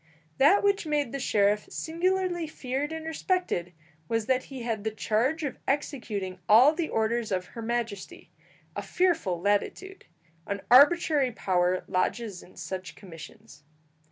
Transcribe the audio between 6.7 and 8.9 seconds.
the orders of her Majesty a